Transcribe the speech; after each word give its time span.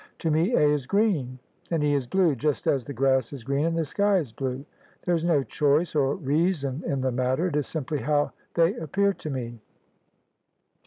To 0.17 0.31
me 0.31 0.55
A 0.55 0.59
is 0.61 0.87
green 0.87 1.37
and 1.69 1.83
E 1.83 1.93
is 1.93 2.07
blue, 2.07 2.33
just 2.35 2.65
as 2.65 2.83
the 2.85 2.91
grass 2.91 3.31
is 3.33 3.43
green 3.43 3.67
and 3.67 3.77
the 3.77 3.85
sky 3.85 4.17
is 4.17 4.31
blue; 4.31 4.65
there 5.05 5.13
is 5.13 5.23
no 5.23 5.43
choice 5.43 5.93
or 5.93 6.15
reason 6.15 6.81
in 6.87 7.01
the 7.01 7.11
matter. 7.11 7.45
It 7.49 7.55
is 7.55 7.67
simply 7.67 7.99
how 7.99 8.31
they 8.55 8.73
appear 8.77 9.13
to 9.13 9.29
me." 9.29 9.59